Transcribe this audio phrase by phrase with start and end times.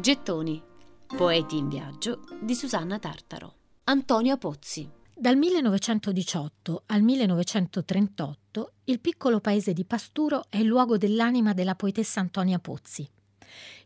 [0.00, 0.62] Gettoni.
[1.08, 3.54] Poeti in viaggio di Susanna Tartaro.
[3.84, 4.88] Antonio Pozzi.
[5.12, 12.20] Dal 1918 al 1938 il piccolo paese di Pasturo è il luogo dell'anima della poetessa
[12.20, 13.08] Antonia Pozzi.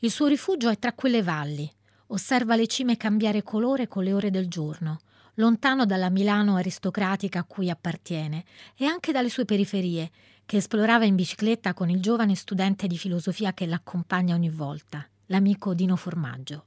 [0.00, 1.70] Il suo rifugio è tra quelle valli.
[2.08, 4.98] Osserva le cime cambiare colore con le ore del giorno,
[5.34, 8.44] lontano dalla Milano aristocratica a cui appartiene
[8.76, 10.10] e anche dalle sue periferie,
[10.52, 15.72] che esplorava in bicicletta con il giovane studente di filosofia che l'accompagna ogni volta, l'amico
[15.72, 16.66] Dino Formaggio.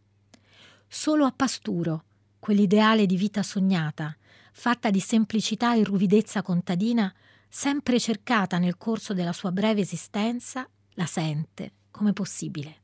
[0.87, 2.05] Solo a Pasturo,
[2.39, 4.17] quell'ideale di vita sognata,
[4.53, 7.13] fatta di semplicità e ruvidezza contadina,
[7.47, 12.81] sempre cercata nel corso della sua breve esistenza, la sente come possibile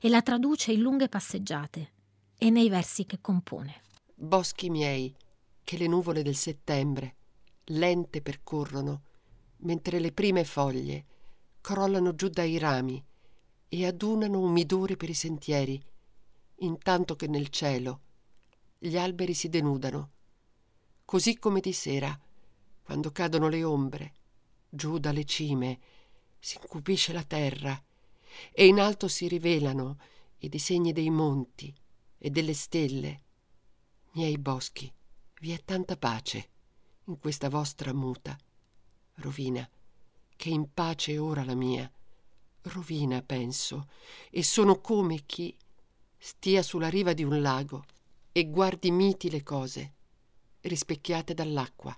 [0.00, 1.90] e la traduce in lunghe passeggiate
[2.38, 3.80] e nei versi che compone.
[4.14, 5.12] Boschi miei,
[5.64, 7.16] che le nuvole del settembre,
[7.64, 9.02] lente percorrono,
[9.58, 11.04] mentre le prime foglie
[11.60, 13.04] crollano giù dai rami
[13.68, 15.82] e adunano umidore per i sentieri,
[16.56, 18.00] intanto che nel cielo
[18.78, 20.10] gli alberi si denudano,
[21.04, 22.18] così come di sera,
[22.82, 24.14] quando cadono le ombre,
[24.68, 25.80] giù dalle cime
[26.38, 27.82] si incupisce la terra
[28.52, 29.98] e in alto si rivelano
[30.38, 31.74] i disegni dei monti
[32.18, 33.22] e delle stelle.
[34.12, 34.92] Miei boschi,
[35.40, 36.50] vi è tanta pace
[37.06, 38.36] in questa vostra muta
[39.16, 39.68] rovina,
[40.36, 41.90] che in pace è ora la mia.
[42.62, 43.88] Rovina, penso,
[44.30, 45.56] e sono come chi
[46.18, 47.84] stia sulla riva di un lago
[48.32, 49.92] e guardi miti le cose,
[50.62, 51.96] rispecchiate dall'acqua.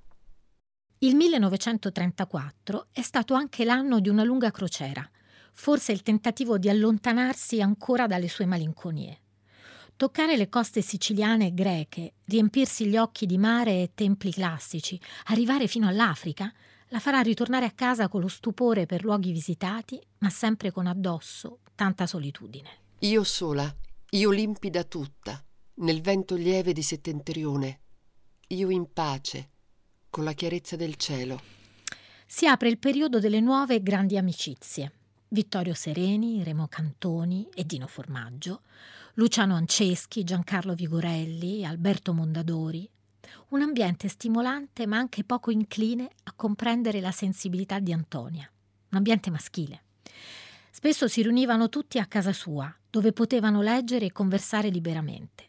[0.98, 5.08] Il 1934 è stato anche l'anno di una lunga crociera,
[5.52, 9.20] forse il tentativo di allontanarsi ancora dalle sue malinconie.
[9.96, 15.66] Toccare le coste siciliane e greche, riempirsi gli occhi di mare e templi classici, arrivare
[15.66, 16.52] fino all'Africa,
[16.88, 21.60] la farà ritornare a casa con lo stupore per luoghi visitati, ma sempre con addosso
[21.74, 22.68] tanta solitudine.
[23.00, 23.72] Io sola,
[24.10, 25.42] io limpida tutta,
[25.74, 27.80] nel vento lieve di settentrione,
[28.48, 29.50] io in pace,
[30.10, 31.40] con la chiarezza del cielo.
[32.26, 34.92] Si apre il periodo delle nuove grandi amicizie.
[35.28, 38.62] Vittorio Sereni, Remo Cantoni e Dino Formaggio,
[39.14, 42.88] Luciano Anceschi, Giancarlo Vigorelli, Alberto Mondadori,
[43.48, 48.50] un ambiente stimolante ma anche poco incline a comprendere la sensibilità di Antonia,
[48.90, 49.82] un ambiente maschile.
[50.70, 55.46] Spesso si riunivano tutti a casa sua, dove potevano leggere e conversare liberamente.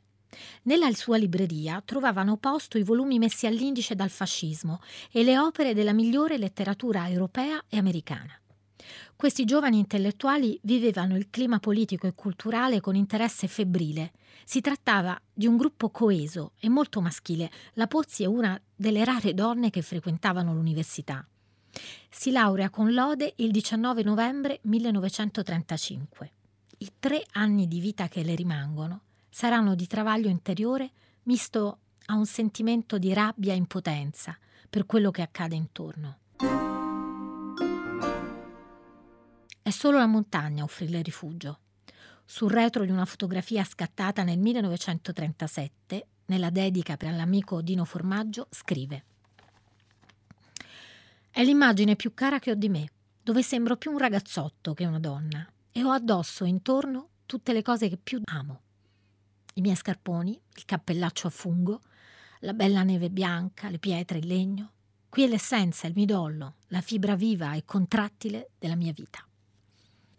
[0.64, 5.94] Nella sua libreria trovavano posto i volumi messi all'indice dal fascismo e le opere della
[5.94, 8.39] migliore letteratura europea e americana.
[9.16, 14.12] Questi giovani intellettuali vivevano il clima politico e culturale con interesse febbrile.
[14.46, 17.52] Si trattava di un gruppo coeso e molto maschile.
[17.74, 21.26] La Pozzi è una delle rare donne che frequentavano l'università.
[22.10, 26.32] Si laurea con lode il 19 novembre 1935.
[26.80, 30.92] I tre anni di vita che le rimangono saranno di travaglio interiore
[31.24, 34.38] misto a un sentimento di rabbia e impotenza
[34.70, 36.19] per quello che accade intorno.
[39.62, 41.60] È solo la montagna a offrirle rifugio.
[42.26, 49.04] Sul retro di una fotografia scattata nel 1937, nella dedica per l'amico Dino Formaggio, scrive
[51.30, 52.90] È l'immagine più cara che ho di me,
[53.22, 57.90] dove sembro più un ragazzotto che una donna e ho addosso intorno tutte le cose
[57.90, 58.62] che più amo.
[59.56, 61.82] I miei scarponi, il cappellaccio a fungo,
[62.40, 64.72] la bella neve bianca, le pietre, il legno.
[65.10, 69.24] Qui è l'essenza, il midollo, la fibra viva e contrattile della mia vita.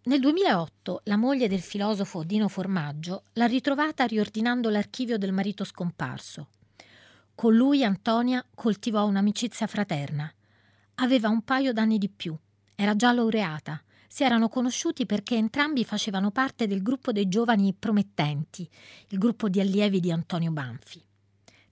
[0.02, 6.48] Nel 2008 la moglie del filosofo Dino Formaggio l'ha ritrovata riordinando l'archivio del marito scomparso.
[7.34, 10.32] Con lui Antonia coltivò un'amicizia fraterna.
[10.94, 12.34] Aveva un paio d'anni di più,
[12.74, 18.66] era già laureata, si erano conosciuti perché entrambi facevano parte del gruppo dei giovani promettenti,
[19.08, 21.04] il gruppo di allievi di Antonio Banfi.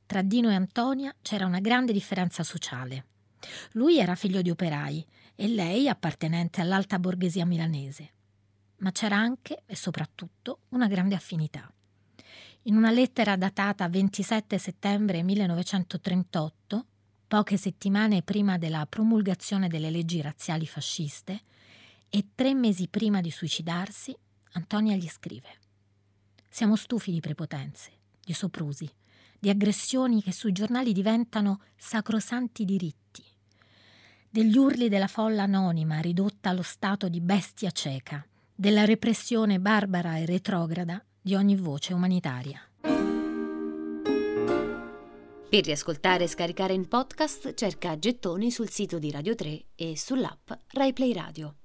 [0.04, 3.06] Tra Dino e Antonia c'era una grande differenza sociale.
[3.72, 8.16] Lui era figlio di operai e lei appartenente all'alta borghesia milanese
[8.78, 11.70] ma c'era anche e soprattutto una grande affinità.
[12.62, 16.86] In una lettera datata 27 settembre 1938,
[17.26, 21.42] poche settimane prima della promulgazione delle leggi razziali fasciste
[22.08, 24.16] e tre mesi prima di suicidarsi,
[24.52, 25.48] Antonia gli scrive
[26.48, 27.90] Siamo stufi di prepotenze,
[28.24, 28.90] di soprusi,
[29.38, 33.22] di aggressioni che sui giornali diventano sacrosanti diritti,
[34.28, 38.26] degli urli della folla anonima ridotta allo stato di bestia cieca,
[38.60, 42.60] della repressione barbara e retrograda di ogni voce umanitaria.
[45.48, 50.50] Per riascoltare e scaricare in podcast cerca Gettoni sul sito di Radio 3 e sull'app
[50.72, 51.57] RaiPlay Radio.